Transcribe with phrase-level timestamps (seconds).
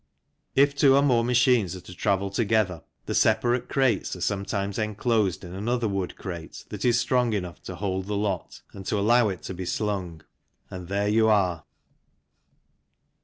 [0.55, 5.43] If two or more machines are to travel together the separate crates are sometimes enclosed
[5.43, 9.29] in another wood crate that is strong enough to hold the lot and to allow
[9.29, 10.21] it to be slung,
[10.71, 11.65] and there you are.